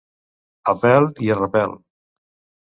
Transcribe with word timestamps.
A 0.73 0.73
pèl 0.85 1.05
i 1.27 1.29
a 1.35 1.37
repel. 1.41 1.77